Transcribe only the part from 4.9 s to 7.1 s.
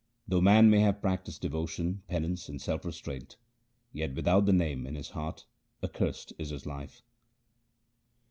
his heart accursed is his life.